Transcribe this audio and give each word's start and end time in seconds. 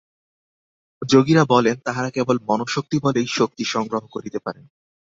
যোগীরা 1.01 1.43
বলেন, 1.45 1.75
তাঁহারা 1.85 2.09
কেবল 2.09 2.37
মনঃশক্তিবলেই 2.47 3.27
শক্তি 3.29 3.63
সংগ্রহ 3.65 4.03
করিতে 4.11 4.39
পারেন। 4.39 4.65